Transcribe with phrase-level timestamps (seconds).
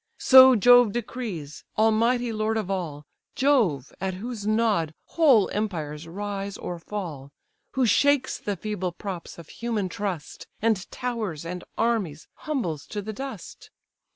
[0.17, 3.05] So Jove decrees, almighty lord of all!
[3.35, 7.29] Jove, at whose nod whole empires rise or fall,
[7.73, 13.13] Who shakes the feeble props of human trust, And towers and armies humbles to the
[13.13, 13.69] dust.